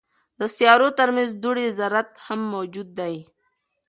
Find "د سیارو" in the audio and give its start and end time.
0.39-0.87